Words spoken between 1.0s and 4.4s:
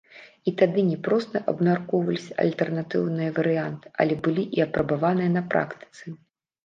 проста абмяркоўваліся альтэрнатыўныя варыянты, але і